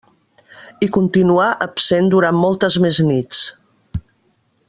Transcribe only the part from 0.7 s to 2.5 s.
I continuà absent durant